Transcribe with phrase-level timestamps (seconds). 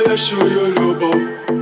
[0.00, 1.61] настоящую любовь